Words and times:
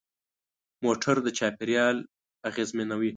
موټر 0.83 1.15
د 1.23 1.27
چاپېریال 1.37 1.97
اغېزمنوي. 2.49 3.09